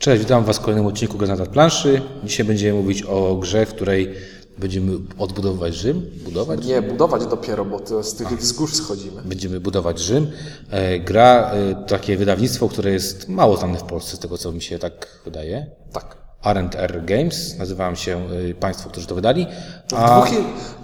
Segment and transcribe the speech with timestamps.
[0.00, 2.02] Cześć, witam Was w kolejnym odcinku na planszy.
[2.24, 4.14] Dzisiaj będziemy mówić o grze, w której
[4.58, 6.10] będziemy odbudowywać Rzym.
[6.24, 6.66] Budować?
[6.66, 9.22] Nie, budować dopiero, bo to z tych wzgórz schodzimy.
[9.24, 10.30] Będziemy budować Rzym.
[10.70, 14.62] E, Gra, e, takie wydawnictwo, które jest mało znane w Polsce, z tego co mi
[14.62, 15.66] się tak wydaje.
[15.92, 16.16] Tak.
[16.44, 19.46] R&R Games, nazywałem się e, Państwo, którzy to wydali.
[19.86, 20.28] W dwóch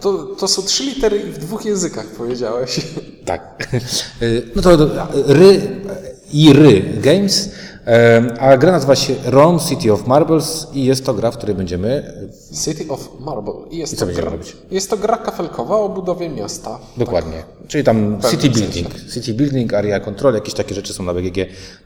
[0.00, 2.80] to, to są trzy litery i w dwóch językach powiedziałeś.
[3.24, 3.68] Tak.
[4.56, 4.76] No to
[5.26, 5.60] Ry
[6.32, 7.50] i Ry Games.
[7.86, 11.56] E, A gra nazywa się Rome City of Marbles i jest to gra, w której
[11.56, 12.14] będziemy
[12.64, 13.52] City of Marble.
[13.70, 14.56] I jest co to będziemy gra, robić?
[14.70, 16.78] Jest to gra kafelkowa o budowie miasta.
[16.96, 17.42] Dokładnie.
[17.68, 21.38] Czyli tam city building, city building, area control, jakieś takie rzeczy są na BGG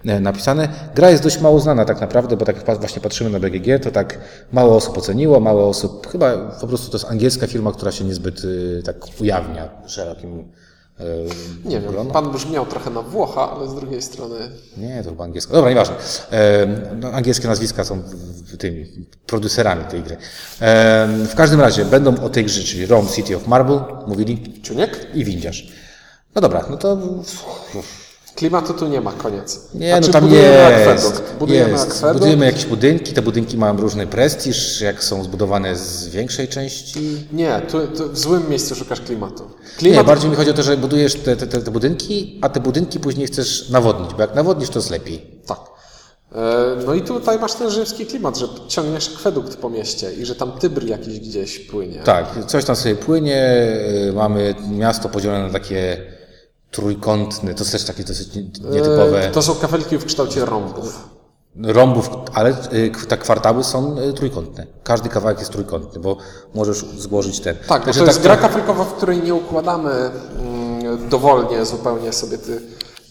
[0.07, 0.69] e, napisane.
[0.95, 4.19] Gra jest dość mało znana tak naprawdę, bo tak właśnie patrzymy na BGG, to tak
[4.53, 8.45] mało osób oceniło, mało osób, chyba po prostu to jest angielska firma, która się niezbyt
[8.45, 10.70] y, tak ujawnia szerokim e,
[11.65, 14.37] Nie wiem, pan brzmiał trochę na Włocha, ale z drugiej strony
[14.77, 15.53] Nie, to chyba angielska.
[15.53, 15.95] Dobra, nieważne.
[16.33, 16.67] E,
[17.01, 18.03] no, angielskie nazwiska są
[18.59, 18.87] tymi
[19.27, 20.17] producerami tej gry.
[20.61, 25.07] E, w każdym razie będą o tej grze, czyli Rome City of Marble, mówili Ciuniek?
[25.15, 25.73] i windziarz.
[26.35, 26.99] No dobra, no to
[28.41, 29.61] Klimatu tu nie ma, koniec.
[29.75, 30.89] nie, Znaczy, no tam budujemy jest.
[31.07, 31.35] akwedukt.
[31.39, 32.05] Budujemy jest.
[32.13, 37.27] Budujemy jakieś budynki, te budynki mają różny prestiż, jak są zbudowane z większej części.
[37.33, 39.43] Nie, tu, tu w złym miejscu szukasz klimatu.
[39.45, 42.61] Nie, Klimat bardziej mi chodzi o to, że budujesz te, te, te budynki, a te
[42.61, 45.27] budynki później chcesz nawodnić, bo jak nawodnisz, to jest lepiej.
[45.47, 45.59] Tak.
[46.33, 50.35] E, No i tutaj masz ten rzymski klimat, że ciągniesz akwedukt po mieście i że
[50.35, 51.99] tam Tybr jakiś gdzieś płynie.
[52.05, 53.63] Tak, coś tam sobie płynie,
[54.09, 55.97] y, mamy miasto podzielone na takie
[56.71, 61.09] trójkątne, to jest też takie dosyć nie- nietypowe, E, To są kafelki w kształcie rąbów.
[61.63, 64.67] rąbów, ale k- te kwartały są y, trójkątne.
[64.85, 66.17] Każdy kawałek jest trójkątny, bo
[66.55, 67.57] możesz złożyć ten.
[67.69, 72.39] Tak, Także to jest tak gra kafelkowa, w której nie układamy mm, dowolnie zupełnie sobie
[72.39, 72.61] ty,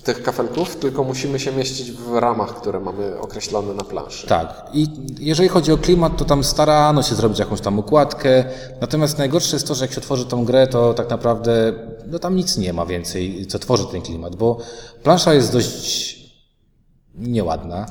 [0.04, 4.28] tych kafelków, tylko musimy się mieścić w ramach, które mamy określone na planszy.
[4.28, 4.66] Tak.
[4.74, 4.88] I
[5.20, 8.46] jeżeli chodzi o klimat, to tam starano się zrobić jakąś tam układkę.
[8.82, 11.74] Natomiast najgorsze jest to, że jak się tworzy tą grę, to tak naprawdę
[12.08, 14.58] no tam nic nie ma więcej, co tworzy ten klimat, bo
[15.04, 16.20] plansza jest dość
[17.16, 17.86] nieładna,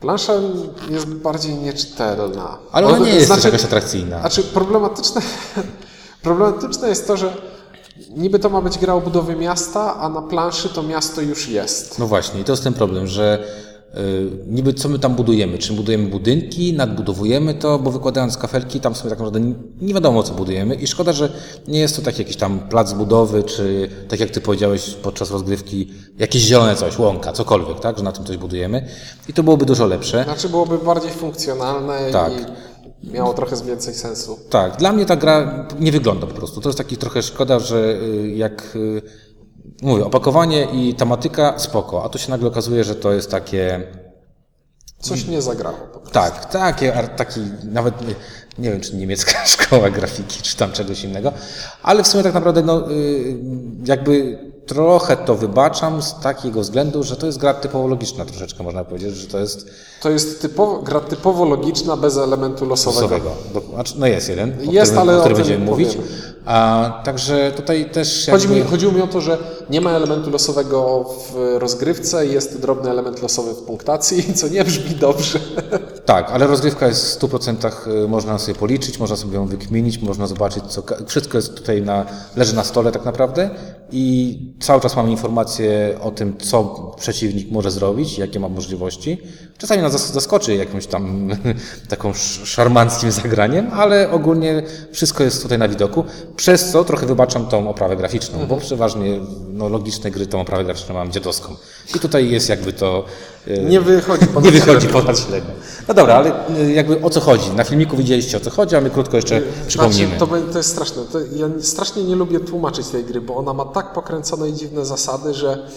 [0.00, 0.32] Plansza
[0.90, 2.58] jest bardziej nieczytelna.
[2.72, 4.20] ale ona nie jest znaczy, jakaś atrakcyjna.
[4.20, 5.22] Znaczy problematyczne,
[6.22, 7.32] problematyczne jest to, że
[8.16, 11.98] niby to ma być gra o budowie miasta, a na planszy to miasto już jest.
[11.98, 13.44] No właśnie, i to jest ten problem, że
[13.96, 13.98] y,
[14.46, 15.58] niby co my tam budujemy?
[15.58, 20.22] Czy budujemy budynki, nadbudowujemy to, bo wykładając kafelki, tam sobie tak naprawdę nie- nie wiadomo,
[20.22, 20.74] co budujemy.
[20.74, 21.32] I szkoda, że
[21.68, 25.88] nie jest to taki jakiś tam plac budowy, czy tak jak ty powiedziałeś podczas rozgrywki,
[26.18, 27.98] jakieś zielone coś, łąka, cokolwiek, tak?
[27.98, 28.88] Że na tym coś budujemy.
[29.28, 30.24] I to byłoby dużo lepsze.
[30.24, 32.32] Znaczy byłoby bardziej funkcjonalne Tak.
[32.32, 32.36] i
[33.06, 34.38] miało trochę więcej sensu.
[34.50, 36.60] Tak, dla mnie ta gra nie wygląda po prostu.
[36.60, 39.02] To jest taki trochę szkoda, że y, jak y,
[39.82, 43.86] mówię, opakowanie i tematyka spoko, a tu się nagle okazuje, że to jest takie
[44.98, 45.76] Coś nie zagrało.
[45.76, 46.10] po prostu.
[46.10, 48.14] Tak, takie, taki nawet nie,
[48.58, 51.32] nie wiem, czy niemiecka szkoła grafiki, czy tam czegoś innego,
[51.82, 53.36] ale w sumie tak naprawdę no, y,
[53.84, 58.84] jakby trochę to wybaczam z takiego względu, że to jest gra typowo logiczna troszeczkę, można
[58.84, 59.66] powiedzieć, że to jest
[60.02, 63.02] To jest typowo, gra typowo logiczna, bez elementu losowego.
[63.02, 63.30] losowego.
[63.74, 65.88] Znaczy, no jest jeden, o Jest, którym, ale o którym będziemy mówić.
[65.88, 66.08] powiemy.
[66.44, 68.60] A, także tutaj też Chodzi jakby...
[68.64, 69.38] mi, chodziło mi o to, że
[69.70, 74.94] nie ma elementu losowego w rozgrywce, jest drobny element losowy w punktacji, co nie brzmi
[74.94, 75.38] dobrze.
[76.06, 80.26] Tak, ale rozgrywka jest w 100% y, można sobie policzyć, można sobie ją wykminić, można
[80.26, 80.82] zobaczyć, co.
[81.06, 82.06] Wszystko jest tutaj na,
[82.36, 83.50] leży na stole tak naprawdę
[83.92, 86.64] i cały czas mamy informacje o tym, co
[86.98, 89.18] przeciwnik może zrobić, jakie ma możliwości.
[89.58, 91.28] Czasami nas zas- zaskoczy jakimś tam
[91.88, 94.62] taką sz- szarmanckim zagraniem, ale ogólnie
[94.92, 96.04] wszystko jest tutaj na widoku,
[96.36, 99.20] przez co trochę wybaczam tą oprawę graficzną, bo przeważnie
[99.52, 101.56] no, logiczne gry tą oprawę graficzną mam dziadowską.
[101.96, 103.04] I tutaj jest jakby to.
[103.68, 105.50] Nie wychodzi ponad nie wychodzi ponad średnią.
[105.88, 107.50] No dobra, ale y, jakby o co chodzi?
[107.50, 110.06] Na filmiku widzieliście o co chodzi, a my krótko jeszcze przypomnimy.
[110.06, 111.02] Znaczy, to, be- to jest straszne.
[111.12, 114.86] To ja strasznie nie lubię tłumaczyć tej gry, bo ona ma tak pokręcone i dziwne
[114.86, 115.68] zasady, że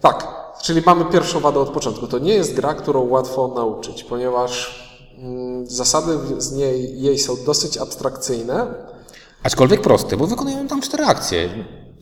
[0.00, 0.26] tak,
[0.62, 2.06] czyli mamy pierwszą wadę od początku.
[2.06, 4.82] To nie jest gra, którą łatwo nauczyć, ponieważ
[5.18, 8.66] mm, zasady z niej, jej są dosyć abstrakcyjne.
[9.42, 11.48] Aczkolwiek proste, bo wykonujemy tam cztery akcje.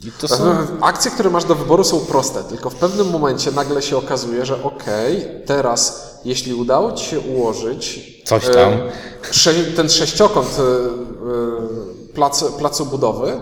[0.06, 0.44] I to są...
[0.80, 4.62] Akcje, które masz do wyboru są proste, tylko w pewnym momencie nagle się okazuje, że
[4.62, 8.72] okej, teraz jeśli udało Ci się ułożyć Coś tam.
[8.72, 8.92] e,
[9.30, 13.32] sze, ten sześciokąt e, e, placu, placu budowy,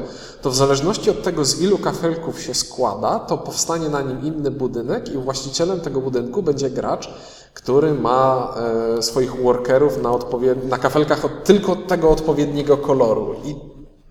[0.43, 4.51] to w zależności od tego, z ilu kafelków się składa, to powstanie na nim inny
[4.51, 7.11] budynek i właścicielem tego budynku będzie gracz,
[7.55, 8.55] który ma
[8.99, 13.35] e, swoich workerów na, odpowied- na kafelkach od, tylko tego odpowiedniego koloru.
[13.45, 13.55] I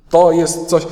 [0.10, 0.88] to jest coś...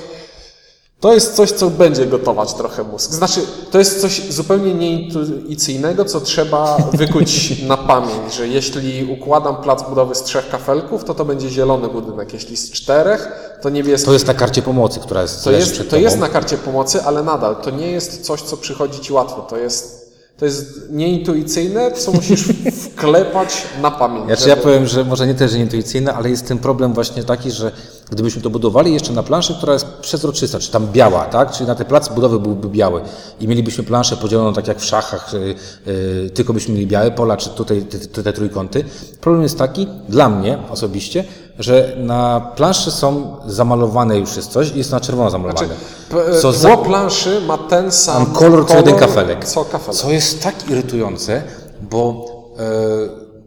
[1.00, 3.12] To jest coś, co będzie gotować trochę mózg.
[3.12, 3.42] Znaczy,
[3.72, 10.16] to jest coś zupełnie nieintuicyjnego, co trzeba wykuć na pamięć, że jeśli układam plac budowy
[10.16, 12.34] z trzech kafelków, to to będzie zielony budynek.
[12.34, 13.32] Jeśli z czterech,
[13.62, 14.06] to niebieski.
[14.06, 17.24] To jest na karcie pomocy, która jest To jest, to jest na karcie pomocy, ale
[17.24, 19.42] nadal to nie jest coś, co przychodzi ci łatwo.
[19.42, 19.99] To jest,
[20.40, 24.26] to jest nieintuicyjne, co musisz wklepać na pamięć.
[24.26, 27.72] Znaczy ja powiem, że może nie też intuicyjne, ale jest ten problem właśnie taki, że
[28.12, 31.52] gdybyśmy to budowali jeszcze na planszy, która jest przezroczysta, czy tam biała, tak?
[31.52, 33.02] Czyli na ten plac budowy byłby biały
[33.40, 35.56] i mielibyśmy planszę podzieloną tak jak w szachach, y,
[35.88, 38.84] y, tylko byśmy mieli białe pola, czy tutaj te, te, te trójkąty.
[39.22, 41.24] Problem jest taki, dla mnie osobiście,
[41.60, 45.68] że na planszy są zamalowane już jest coś i jest na czerwono zamalowane.
[46.10, 49.46] P- Co za- planszy ma ten sam Mam kolor co jeden kafelek.
[49.46, 49.96] Co kafelek.
[50.00, 51.44] Co jest tak irytujące,
[51.82, 52.26] bo
[52.60, 52.64] e,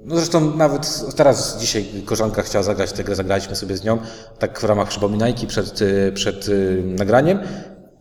[0.04, 3.98] no zresztą nawet teraz dzisiaj koleżanka chciała zagrać tę grę, zagraliśmy sobie z nią,
[4.38, 6.52] tak w ramach przypominajki przed, e, przed e,
[6.98, 7.38] nagraniem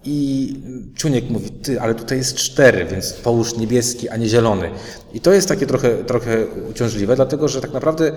[0.06, 0.56] i
[0.95, 4.69] Czuniek mówi, ty, ale tutaj jest cztery, więc połóż niebieski, a nie zielony.
[5.13, 8.15] I to jest takie trochę, trochę uciążliwe, dlatego że tak naprawdę e,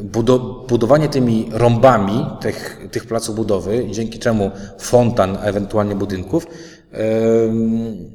[0.00, 6.46] budo, budowanie tymi rąbami tych, tych placów budowy, dzięki czemu fontan, a ewentualnie budynków,
[6.92, 8.10] em,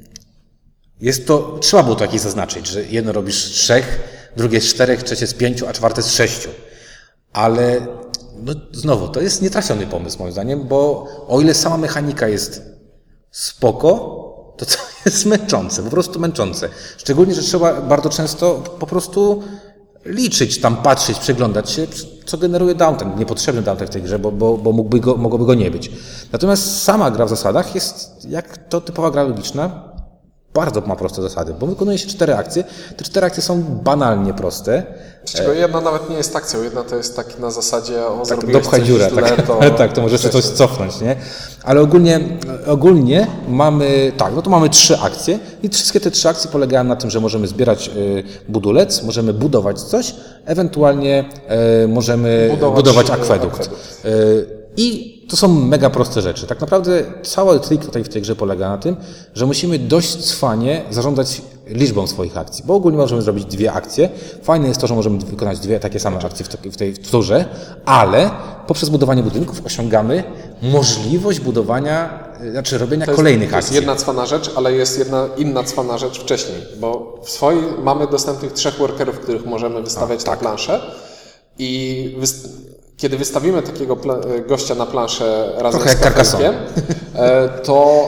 [1.01, 3.99] jest to, trzeba było to jakieś zaznaczyć, że jedno robisz z trzech,
[4.37, 6.49] drugie z czterech, trzecie z pięciu, a czwarte z sześciu.
[7.33, 7.87] Ale
[8.43, 12.61] no, znowu, to jest nietrafiony pomysł moim zdaniem, bo o ile sama mechanika jest
[13.31, 13.89] spoko,
[14.57, 16.69] to to jest męczące, po prostu męczące.
[16.97, 19.43] Szczególnie, że trzeba bardzo często po prostu
[20.05, 21.87] liczyć, tam patrzeć, przeglądać się,
[22.25, 25.53] co generuje downtime, niepotrzebny downtime w tej grze, bo, bo, bo mógłby go, mogłoby go
[25.53, 25.91] nie być.
[26.31, 29.94] Natomiast sama gra w zasadach jest, jak to typowa gra logiczna,
[30.55, 32.63] bardzo ma proste zasady, bo wykonuje się cztery akcje.
[32.97, 34.83] Te cztery akcje są banalnie proste.
[35.25, 38.51] Z czego jedna nawet nie jest akcją, jedna to jest taki na zasadzie o Tak,
[38.51, 39.59] dopchaj dziurę, źle, tak, to...
[39.77, 41.15] tak, to możesz coś cofnąć, nie?
[41.63, 42.19] Ale ogólnie,
[42.67, 46.95] ogólnie mamy, tak, no to mamy trzy akcje i wszystkie te trzy akcje polegają na
[46.95, 50.15] tym, że możemy zbierać y, budulec, możemy budować coś,
[50.45, 51.25] ewentualnie
[51.83, 53.61] y, możemy Budować, budować, y, akwedukt.
[53.61, 53.85] akwedukt.
[54.77, 56.47] I to są mega proste rzeczy.
[56.47, 58.95] Tak naprawdę cały trik tutaj w tej grze polega na tym,
[59.33, 64.09] że musimy dość cwanie zarządzać liczbą swoich akcji, bo ogólnie możemy zrobić dwie akcje.
[64.43, 67.09] Fajne jest to, że możemy wykonać dwie takie same akcje w, tej w
[67.85, 68.31] ale
[68.67, 70.23] poprzez budowanie budynków osiągamy
[70.61, 73.75] możliwość budowania, y, znaczy robienia jest, kolejnych to jest akcji.
[73.75, 78.53] jedna cwana rzecz, ale jest jedna inna cwana rzecz wcześniej, bo w swojej mamy dostępnych
[78.53, 80.35] trzech workerów, których możemy wystawiać tak.
[80.35, 80.81] na planszę
[81.59, 82.17] i
[82.97, 86.53] kiedy wystawimy takiego pla- gościa na planszę razem Trochę z kafelkiem,
[87.15, 88.07] e, to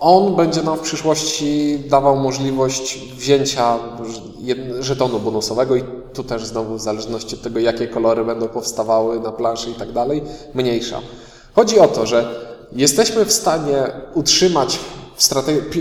[0.00, 3.78] on będzie nam w przyszłości dawał możliwość wzięcia
[4.80, 9.32] żetonu bonusowego i tu też znowu w zależności od tego, jakie kolory będą powstawały na
[9.32, 10.22] planszy i tak dalej,
[10.54, 11.00] mniejsza.
[11.54, 12.34] Chodzi o to, że
[12.72, 13.82] jesteśmy w stanie
[14.14, 14.78] utrzymać,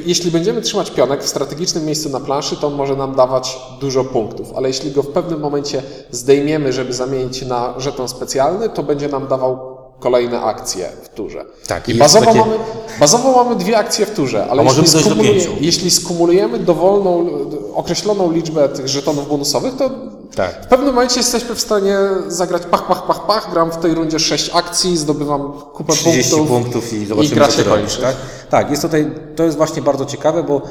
[0.06, 4.54] jeśli będziemy trzymać pionek w strategicznym miejscu na planszy, to może nam dawać dużo punktów,
[4.56, 9.28] ale jeśli go w pewnym momencie zdejmiemy, żeby zamienić na żeton specjalny, to będzie nam
[9.28, 11.46] dawał kolejne akcje w turze.
[11.68, 12.56] Tak, I bazowo, takie- mamy,
[13.00, 17.30] bazowo mamy dwie akcje w turze, ale jeśli, skumuluje, jeśli skumulujemy dowolną,
[17.76, 19.90] określoną liczbę tych żetonów bonusowych, to
[20.38, 20.66] Tak.
[20.66, 21.98] w pewnym momencie jesteśmy w stanie
[22.28, 26.62] zagrać pach, pach, pach, pach, gram w tej rundzie 6 akcji, zdobywam kupę 30 punktów,
[26.62, 28.02] punktów i zobaczymy, gra co się robisz, kończy.
[28.02, 28.16] tak?
[28.50, 30.62] Tak, jest tutaj, to jest właśnie bardzo ciekawe, bo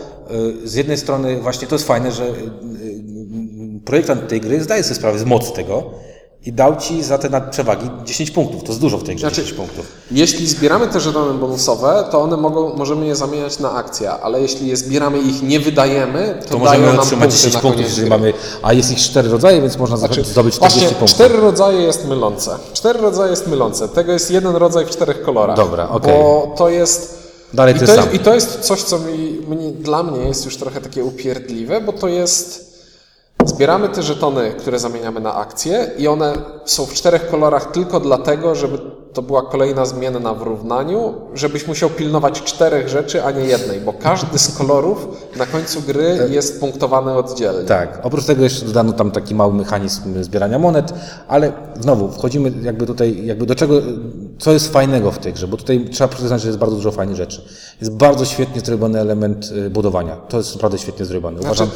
[0.65, 4.83] y, z jednej strony właśnie to jest fajne, że y, y, projektant tej gry zdaje
[4.83, 5.91] sobie sprawę z mocy tego
[6.47, 8.63] i dał ci za te nadprzewagi 10 punktów.
[8.63, 9.87] To jest dużo w tej grze, Znaczy, 10 punktów.
[10.11, 14.69] Jeśli zbieramy te żetony bonusowe, to one mogą, możemy je zamieniać na akcje, ale jeśli
[14.69, 18.11] je zbieramy i ich nie wydajemy, to, To możemy otrzymać punkty 10 na punktów, jeżeli
[18.11, 18.33] mamy,
[18.63, 21.11] a jest ich 4 rodzaje, więc można zdobyć 40 Właśnie, punktów.
[21.11, 22.59] cztery rodzaje jest mylące.
[22.73, 23.89] Cztery rodzaje jest mylące.
[23.89, 25.57] Tego jest jeden rodzaj w czterech kolorach.
[25.57, 26.15] Dobra, okej.
[26.15, 27.27] Bo to jest...
[27.55, 30.57] Dalej I to, jest, I to jest coś, co mi, mnie, dla mnie jest już
[30.57, 32.66] trochę takie upierdliwe, bo to jest...
[33.47, 36.33] Zbieramy te żetony, które zamieniamy na akcje i one
[36.65, 38.79] są w czterech kolorach tylko dlatego, żeby
[39.17, 43.93] to była kolejna zmienna w równaniu, żebyś musiał pilnować czterech rzeczy, a nie jednej, bo
[43.93, 47.69] każdy z kolorów na końcu gry jest punktowany oddzielnie.
[47.69, 50.93] Tak, oprócz tego jeszcze dodano tam taki mały mechanizm zbierania monet,
[51.29, 53.75] ale znowu wchodzimy jakby tutaj, jakby do czego,
[54.39, 57.17] co jest fajnego w tej grze, bo tutaj trzeba przyznać, że jest bardzo dużo fajnych
[57.17, 57.43] rzeczy.
[57.81, 60.17] Jest bardzo świetnie zrobiony element y, budowania.
[60.17, 61.41] To jest naprawdę świetnie zrobione.
[61.41, 61.69] Uważam,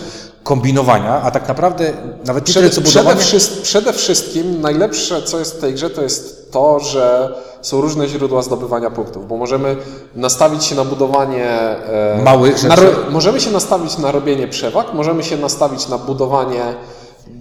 [0.42, 1.92] kombinowania, a tak naprawdę
[2.26, 3.20] nawet nie tyle Przede, co przede, budowanie.
[3.20, 8.08] wszy- przede wszystkim najlepsze, co jest w tej grze, to jest to, że są różne
[8.08, 9.76] źródła zdobywania punktów, bo możemy
[10.14, 12.90] nastawić się na budowanie e, Małych na rzeczy.
[12.90, 16.62] ro, możemy się nastawić na robienie przewag, możemy się nastawić na budowanie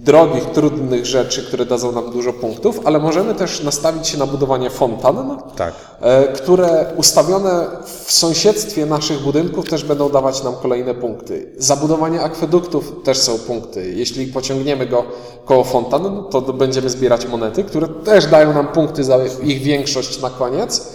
[0.04, 4.70] drogich, trudnych rzeczy, które dadzą nam dużo punktów, ale możemy też nastawić się na budowanie
[4.70, 5.74] fontan, Tak.
[6.00, 7.66] e, które ustawione
[8.04, 11.46] w sąsiedztwie naszych budynków też będą dawać nam kolejne punkty.
[11.58, 13.92] Zabudowanie akweduktów też są punkty.
[13.96, 15.04] Jeśli pociągniemy go
[15.44, 20.30] koło fontan, to będziemy zbierać monety, które też dają nam punkty za ich większość na
[20.30, 20.88] koniec.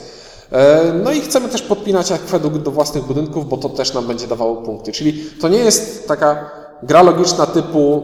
[0.51, 4.27] E, No i chcemy też podpinać akwedukt do własnych budynków, bo to też nam będzie
[4.27, 4.91] dawało punkty.
[4.91, 6.49] Czyli to nie jest taka
[6.83, 8.03] gra logiczna typu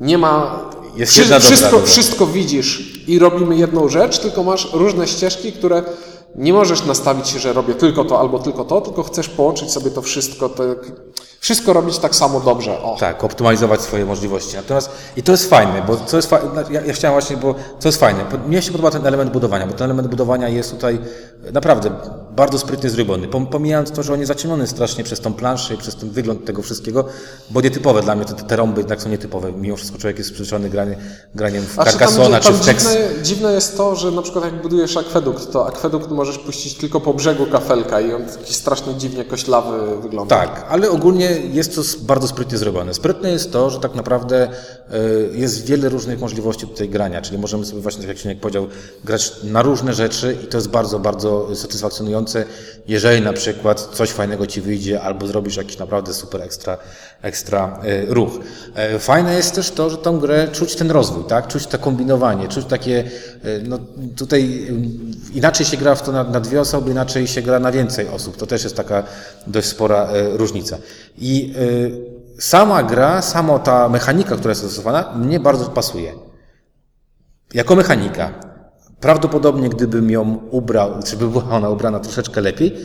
[0.00, 0.60] nie ma.
[0.96, 5.52] Jest wszy- jedna dobra wszystko, wszystko widzisz i robimy jedną rzecz, tylko masz różne ścieżki,
[5.52, 5.82] które
[6.34, 9.90] nie możesz nastawić się, że robię tylko to albo tylko to, tylko chcesz połączyć sobie
[9.90, 10.92] to wszystko, tak,
[11.40, 12.82] wszystko robić tak samo dobrze.
[12.82, 12.96] O.
[13.00, 14.56] Tak, optymalizować swoje możliwości.
[14.56, 17.88] Natomiast i to jest fajne, bo co jest fajne, ja, ja chciałem właśnie, bo co
[17.88, 20.98] jest fajne, mnie się podoba ten element budowania, bo ten element budowania jest tutaj
[21.52, 21.90] naprawdę
[22.36, 23.28] bardzo sprytnie zrobiony.
[23.28, 26.44] Pom- Pomijając to, że on jest zaciemniony strasznie przez tą planszę i przez ten wygląd
[26.44, 27.04] tego wszystkiego,
[27.50, 29.52] bo nietypowe dla mnie te, te rąby jednak są nietypowe.
[29.52, 30.96] Mimo wszystko człowiek jest przyzwyczajony granie,
[31.34, 31.78] graniem w
[32.40, 32.82] tam czy w Tex.
[32.84, 37.00] dziwne, dziwne jest to, że na przykład jak budujesz akwedukt, to akwedukt możesz puścić tylko
[37.00, 40.36] po brzegu kafelka i on taki strasznie dziwnie koślawy wygląda.
[40.36, 42.94] Tak, ale ogólnie jest to bardzo sprytnie zrobione.
[42.94, 44.48] Sprytne jest to, że tak naprawdę
[44.94, 48.66] y, jest wiele różnych możliwości tutaj grania, czyli możemy sobie właśnie, tak jak Sieniek powiedział,
[49.04, 52.44] grać na różne rzeczy i to jest bardzo, bardzo satysfakcjonujące,
[52.88, 56.78] jeżeli na przykład coś fajnego Ci wyjdzie albo zrobisz jakiś naprawdę super ekstra,
[57.22, 58.30] ekstra y, ruch.
[58.74, 61.48] E, Fajne jest też to, że tą grę czuć ten rozwój, tak?
[61.48, 63.04] Czuć to kombinowanie, czuć takie,
[63.62, 63.78] no
[64.16, 64.68] tutaj
[65.34, 68.36] inaczej się gra w to na, na dwie osoby, inaczej się gra na więcej osób.
[68.36, 69.02] To też jest taka
[69.46, 70.78] dość spora e, różnica.
[71.20, 76.12] I e, sama gra, sama ta mechanika, która jest stosowana, mnie bardzo pasuje.
[77.54, 78.30] Jako mechanika.
[79.00, 82.76] Prawdopodobnie gdybym ją ubrał, czy by była ona ubrana troszeczkę lepiej,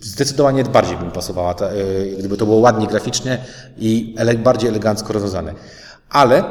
[0.00, 3.38] zdecydowanie bardziej bym pasowała, e, gdyby to było ładnie graficznie
[3.78, 5.54] i bardziej elegancko rozwiązane.
[6.10, 6.44] Ale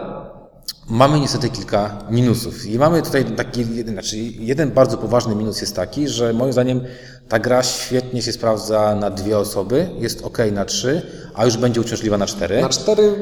[0.89, 2.65] Mamy niestety kilka minusów.
[2.65, 6.81] I mamy tutaj taki, znaczy jeden bardzo poważny minus jest taki, że moim zdaniem
[7.29, 11.01] ta gra świetnie się sprawdza na dwie osoby, jest ok na trzy,
[11.33, 12.61] a już będzie uciążliwa na cztery.
[12.61, 13.13] Na cztery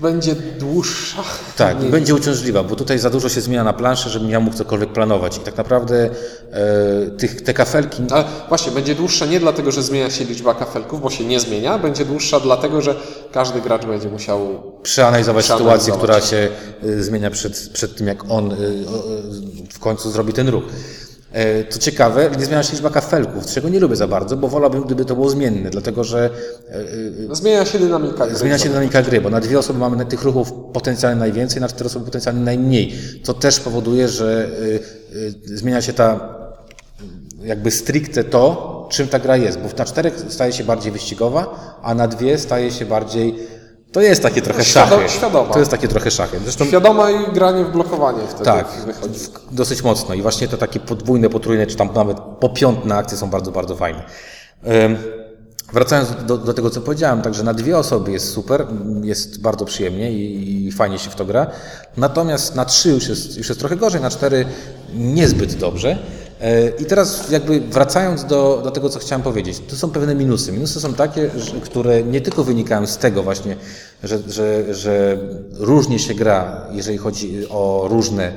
[0.00, 1.22] będzie dłuższa.
[1.56, 4.56] Tak, i będzie uciążliwa, bo tutaj za dużo się zmienia na planszy, żebym ja mógł
[4.56, 5.36] cokolwiek planować.
[5.36, 6.10] I tak naprawdę
[6.52, 11.00] e, tych, te kafelki Ale właśnie, będzie dłuższa nie dlatego, że zmienia się liczba kafelków,
[11.02, 12.94] bo się nie zmienia, będzie dłuższa dlatego, że
[13.32, 14.40] każdy gracz będzie musiał
[14.82, 15.82] przeanalizować Przeanalizować.
[15.82, 16.48] sytuację, która się
[16.84, 20.64] y, zmienia przed, przed tym, jak on y, y, w końcu zrobi ten ruch.
[21.32, 24.82] E, Co ciekawe, nie zmienia się liczba kafelków, czego nie lubię za bardzo, bo wolałbym,
[24.82, 26.30] gdyby to było zmienne, dlatego że
[27.30, 28.36] e, Zmienia się dynamika gry.
[28.36, 31.86] zmienia się dynamika gry, bo na dwie osoby mamy tych ruchów potencjalnie najwięcej, na cztery
[31.86, 34.48] osoby potencjalnie najmniej, co też powoduje, że
[35.44, 36.34] zmienia się ta
[37.44, 41.94] jakby stricte to, czym ta gra jest, bo na czterech staje się bardziej wyścigowa, a
[41.94, 43.34] na dwie staje się bardziej
[43.92, 45.08] to jest takie trochę Świado- szachy.
[45.08, 45.52] świadoma.
[45.52, 46.38] To jest takie trochę szachy.
[46.44, 49.20] Zresztą Świadoma i granie w blokowanie wtedy tak, wychodzi.
[49.50, 50.14] dosyć mocno.
[50.14, 54.02] I właśnie te takie podwójne, potrójne, czy tam nawet popiątne akcje są bardzo, bardzo fajne.
[55.72, 58.66] Wracając do, do tego, co powiedziałem, także na dwie osoby jest super,
[59.02, 61.46] jest bardzo przyjemnie i, i fajnie się w to gra.
[61.96, 64.44] Natomiast na trzy już jest, już jest trochę gorzej, na cztery
[64.94, 65.98] niezbyt dobrze.
[66.40, 70.52] E, I teraz jakby wracając do, do tego, co chciałem powiedzieć, tu są pewne minusy.
[70.52, 73.56] Minusy są takie, że, które nie tylko wynikają z tego właśnie,
[74.04, 75.18] że, że, że
[75.58, 78.32] różnie się gra, jeżeli chodzi o różne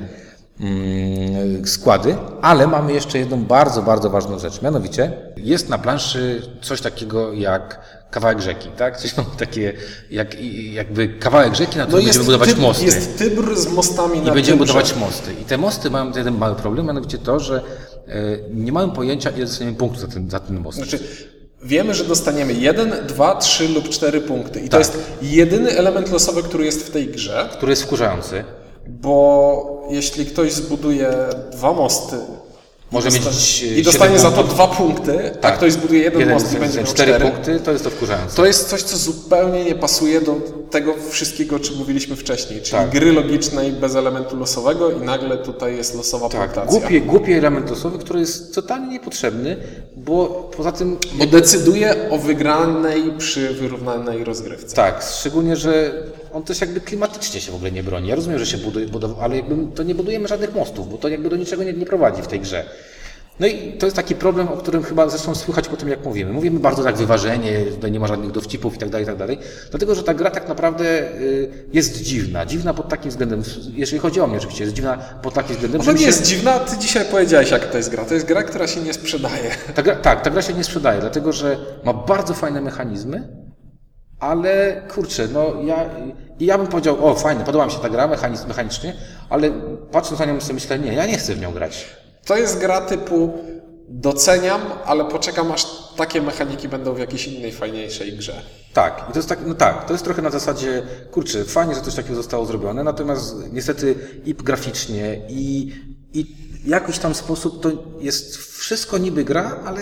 [0.60, 4.62] mm, składy, ale mamy jeszcze jedną bardzo, bardzo ważną rzecz.
[4.62, 7.80] Mianowicie jest na planszy coś takiego jak
[8.10, 8.96] kawałek rzeki, tak?
[9.00, 9.72] Coś mamy takie,
[10.10, 10.40] jak,
[10.72, 12.84] jakby kawałek rzeki, na którym będziemy budować tyb- mosty.
[12.84, 14.72] jest Tybr z mostami I na będziemy Tybrze.
[14.74, 15.32] budować mosty.
[15.42, 17.62] I te mosty mają jeden mały problem, mianowicie to, że
[18.54, 20.78] nie mają pojęcia, ile dostaniemy punktów za ten, za ten most.
[20.78, 20.98] Znaczy,
[21.62, 24.60] wiemy, że dostaniemy jeden, dwa, trzy lub cztery punkty.
[24.60, 24.78] I to Tak.
[24.80, 28.44] jest jedyny element losowy, który jest w tej grze, Który jest wkurzający.
[28.86, 31.12] bo jeśli ktoś zbuduje
[31.52, 32.16] dwa mosty
[32.94, 34.54] Może dosta- mieć, i dostanie za to punktów.
[34.54, 35.56] dwa punkty, a Tak.
[35.56, 38.36] ktoś zbuduje jeden, Jeden, most i będzie miał cztery cztery, punkty, to jest to wkurzające.
[38.36, 40.36] to jest coś, co zupełnie nie pasuje do
[40.70, 42.90] tego wszystkiego, o czym mówiliśmy wcześniej, czyli Tak.
[42.90, 46.80] gry logicznej bez elementu losowego i nagle tutaj jest losowa Tak, punktacja.
[46.80, 49.56] głupie, głupi element losowy, który jest totalnie niepotrzebny,
[49.96, 54.76] bo poza tym Bo decyduje o wygranej przy wyrównanej rozgrywce.
[54.76, 55.92] Tak, szczególnie, że
[56.34, 58.08] on też jakby klimatycznie się w ogóle nie broni.
[58.08, 61.08] Ja rozumiem, że się buduje, budow- ale jakby to nie budujemy żadnych mostów, bo to
[61.08, 62.64] jakby do niczego nie, nie prowadzi w tej grze.
[63.40, 66.32] No i to jest taki problem, o którym chyba zresztą słychać po tym, jak mówimy.
[66.32, 69.38] Mówimy bardzo tak wyważenie, tutaj nie ma żadnych dowcipów i tak dalej, i tak dalej.
[69.70, 70.84] Dlatego, że ta gra tak naprawdę
[71.20, 72.46] y, jest dziwna.
[72.46, 73.42] Dziwna pod takim względem,
[73.74, 76.58] jeżeli chodzi o mnie oczywiście, jest dziwna pod takim względem, Ona nie się- jest dziwna,
[76.58, 78.04] ty dzisiaj powiedziałeś, jak to jest gra.
[78.04, 79.50] To jest gra, która się nie sprzedaje.
[79.74, 83.28] Ta gra, tak, ta gra się nie sprzedaje, dlatego że ma bardzo fajne mechanizmy,
[84.24, 85.90] ale kurczę, no ja,
[86.40, 88.94] ja bym powiedział, o fajnie, podoba mi się ta gra mechanic, mechanicznie,
[89.30, 89.50] ale
[89.92, 91.86] patrząc na nią sobie myślę, nie, ja nie chcę w nią grać.
[92.24, 93.32] To jest gra typu
[93.88, 95.66] doceniam, ale poczekam aż
[95.96, 98.42] takie mechaniki będą w jakiejś innej, fajniejszej grze.
[98.72, 101.80] Tak, i to jest tak, no tak, to jest trochę na zasadzie, kurczę, fajnie, że
[101.80, 105.72] coś takiego zostało zrobione, natomiast niestety i graficznie, i,
[106.12, 106.26] i
[106.66, 109.80] jakiś tam sposób to jest wszystko niby gra, ale,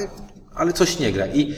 [0.54, 1.26] ale coś nie gra.
[1.26, 1.54] I,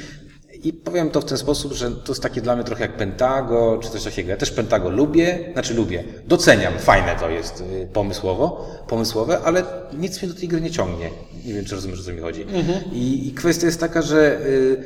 [0.64, 3.80] I powiem to w ten sposób, że to jest takie dla mnie trochę jak Pentago,
[3.82, 4.30] czy coś takiego.
[4.30, 9.62] Ja też Pentago lubię, znaczy lubię, doceniam, fajne to jest y, pomysłowo, pomysłowe, ale
[9.98, 11.10] nic mnie do tej gry nie ciągnie.
[11.44, 12.46] Nie wiem, czy rozumiesz, o co mi chodzi.
[12.92, 14.84] I, I kwestia jest taka, że y,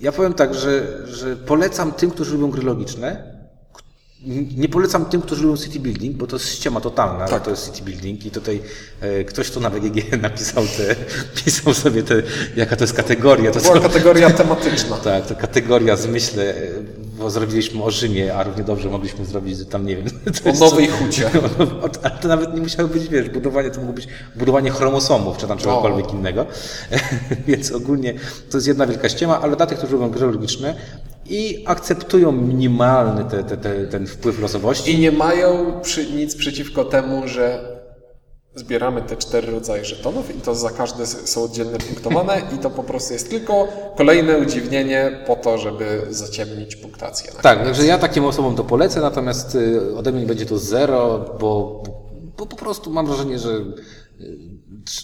[0.00, 3.37] ja powiem tak, że, że polecam tym, którzy lubią gry logiczne.
[4.56, 7.66] Nie polecam tym, którzy lubią city building, bo to jest ściema totalna, ale to jest
[7.72, 8.60] city building i tutaj
[9.00, 10.96] e, ktoś tu na BGG napisał te,
[11.44, 12.22] pisał sobie te,
[12.56, 13.50] jaka to jest kategoria.
[13.50, 14.96] To Była są, kategoria tematyczna.
[15.04, 16.56] tak, to kategoria zmyśle, e,
[17.18, 20.06] bo zrobiliśmy o Rzymie, a równie dobrze mogliśmy zrobić tam, nie wiem.
[20.56, 21.30] O Nowej co- Hucie.
[22.02, 25.58] Ale to nawet nie musiało być, wiesz, budowanie, to mogło być budowanie chromosomów, czy tam
[25.58, 26.46] czegokolwiek innego.
[27.46, 28.14] Więc ogólnie
[28.50, 30.74] to jest jedna wielka ściema, ale dla tych, którzy lubią gry logiczne
[31.28, 36.84] i akceptują minimalny te, te, te, ten wpływ losowości, I nie mają przy, nic przeciwko
[36.84, 37.78] temu, że
[38.54, 42.82] zbieramy te cztery rodzaje żetonów i to za każde są oddzielnie punktowane i to po
[42.82, 47.32] prostu jest tylko kolejne udziwnienie po to, żeby zaciemnić punktację.
[47.42, 51.82] Tak, także ja takim osobom to polecę, natomiast y, ode mnie będzie to zero, bo,
[52.38, 53.50] bo po prostu mam wrażenie, że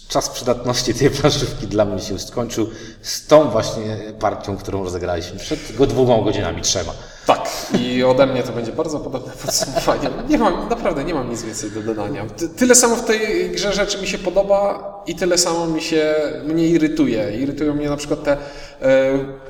[0.07, 2.69] czas przydatności tej planszówki dla mnie się skończył
[3.01, 6.91] z tą właśnie partią, którą rozegraliśmy przed go dwoma godzinami, trzema.
[7.25, 7.49] Tak,
[7.79, 10.09] i ode mnie to będzie bardzo podobne podsumowanie.
[10.29, 12.25] Nie mam, naprawdę nie mam nic więcej do dodania.
[12.37, 16.15] Ty, tyle samo w tej grze rzeczy mi się podoba i tyle samo mi się,
[16.45, 17.37] mnie irytuje.
[17.37, 18.37] Irytują mnie na przykład te e,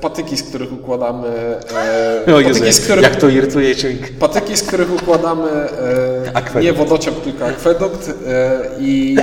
[0.01, 1.27] patyki, z których układamy...
[2.27, 3.95] E, O Jezu, patyki, z jak, których, jak to irytuje cię.
[4.19, 9.17] patyki, z których układamy e, nie wodociąg, tylko akwedukt e, i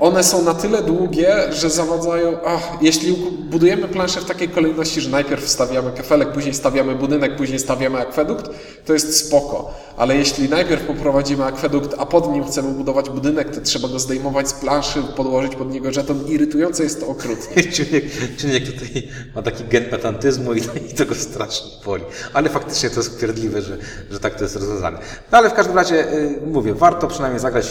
[0.00, 2.38] one są na tyle długie, że zawadzają.
[2.46, 3.12] Ach, jeśli
[3.50, 8.50] budujemy planszę w takiej kolejności, że najpierw stawiamy kafelek, później stawiamy budynek, później stawiamy akwedukt,
[8.86, 9.74] to jest spoko.
[9.96, 14.48] Ale jeśli najpierw poprowadzimy akwedukt, a pod nim chcemy budować budynek, to trzeba go zdejmować
[14.48, 16.26] z planszy, podłożyć pod niego żeton.
[16.26, 17.62] Irytujące jest to okrutnie.
[17.72, 18.04] Człowiek,
[18.36, 20.60] człowiek tutaj ma taki gen petantyzmu i,
[20.90, 22.04] i to go strasznie boli.
[22.32, 23.20] Ale faktycznie to jest
[23.58, 23.78] że,
[24.10, 24.98] że tak to jest rozwiązane.
[25.32, 27.66] No ale w każdym razie, y, mówię, warto przynajmniej zagrać.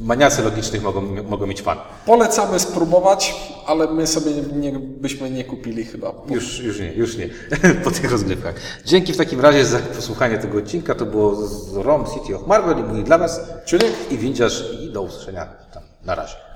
[0.00, 1.78] Maniacy logicznych mogą, mogą mieć fan.
[2.06, 3.34] Polecamy spróbować,
[3.66, 6.12] ale my sobie nie, byśmy nie kupili chyba.
[6.30, 7.28] Już, już nie, już nie.
[7.84, 8.54] po tych rozgrywkach.
[8.84, 10.94] Dzięki w takim razie za posłuchanie tego odcinka.
[10.94, 13.92] To było z Rome City of Marvel i mój dla Was Czuniek?
[14.10, 15.82] i Windziarz i do usłyszenia tam.
[16.04, 16.46] Na razie.